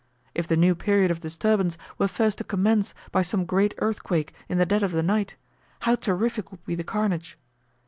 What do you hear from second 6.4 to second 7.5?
would be the carnage!